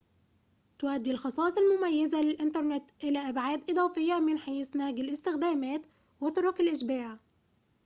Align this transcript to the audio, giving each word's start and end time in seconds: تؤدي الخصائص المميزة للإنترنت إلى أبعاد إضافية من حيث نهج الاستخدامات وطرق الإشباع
تؤدي 0.79 1.11
الخصائص 1.11 1.55
المميزة 1.57 2.21
للإنترنت 2.21 2.83
إلى 3.03 3.19
أبعاد 3.29 3.71
إضافية 3.71 4.19
من 4.19 4.37
حيث 4.39 4.75
نهج 4.75 4.99
الاستخدامات 4.99 5.85
وطرق 6.21 6.61
الإشباع 6.61 7.17